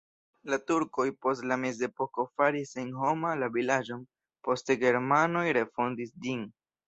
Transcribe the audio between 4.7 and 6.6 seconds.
germanoj refondis ĝin.